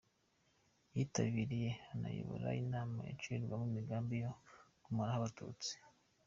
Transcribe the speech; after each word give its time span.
Yitabiriye 0.95 1.71
anayobora 1.93 2.47
inama 2.63 2.97
zacurirwagamo 3.07 3.65
imigambi 3.71 4.15
yo 4.23 4.31
kumaraho 4.83 5.17
Abatutsi. 5.19 5.73